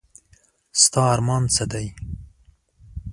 [0.83, 1.85] ستا ارمان څه دی؟